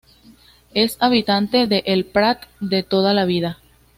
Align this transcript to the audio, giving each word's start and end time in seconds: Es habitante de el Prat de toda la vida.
Es 0.73 0.97
habitante 0.99 1.67
de 1.67 1.83
el 1.85 2.05
Prat 2.07 2.45
de 2.59 2.81
toda 2.81 3.13
la 3.13 3.25
vida. 3.25 3.59